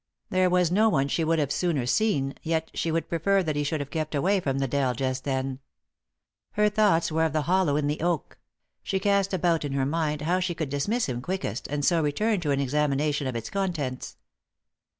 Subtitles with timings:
[0.31, 3.63] There was no one she would have sooner seen, yet she would prefer that he
[3.63, 5.59] should have kept away from the dell just then.
[6.53, 8.39] Her thoughts were of the hollow in the oak;
[8.81, 12.39] she cast about in her mind how she could dismiss him quickest, and so return
[12.39, 14.17] to an examination of its contents.